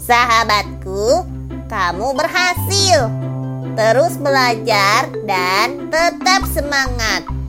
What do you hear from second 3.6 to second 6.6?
Terus belajar dan tetap